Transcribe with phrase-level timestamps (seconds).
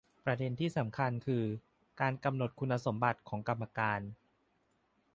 [0.25, 1.43] ประเด็นที่สำคัญคือ
[2.01, 3.99] การกำหนดคุณสมบัติของกรรมการ